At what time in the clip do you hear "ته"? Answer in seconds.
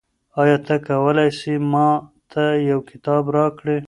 0.65-0.75, 2.31-2.43